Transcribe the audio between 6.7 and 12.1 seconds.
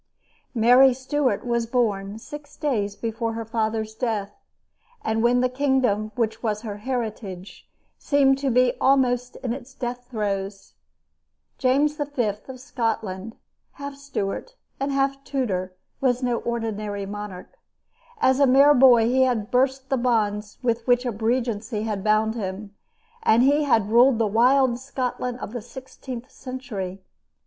heritage seemed to be almost in its death throes. James